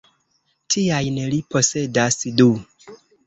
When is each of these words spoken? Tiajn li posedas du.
Tiajn 0.75 1.19
li 1.35 1.39
posedas 1.55 2.17
du. 2.41 2.49